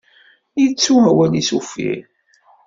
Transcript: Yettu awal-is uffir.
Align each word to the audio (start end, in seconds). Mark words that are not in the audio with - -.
Yettu 0.61 0.95
awal-is 1.09 1.49
uffir. 1.57 1.99